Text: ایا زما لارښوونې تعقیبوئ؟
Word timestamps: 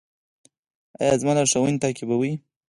ایا 1.01 1.15
زما 1.21 1.31
لارښوونې 1.35 1.81
تعقیبوئ؟ 1.83 2.31